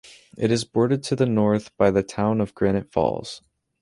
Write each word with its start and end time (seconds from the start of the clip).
It 0.35 0.49
is 0.49 0.63
bordered 0.63 1.03
to 1.03 1.15
the 1.15 1.27
north 1.27 1.77
by 1.77 1.91
the 1.91 2.01
town 2.01 2.41
of 2.41 2.55
Granite 2.55 2.91
Falls. 2.91 3.43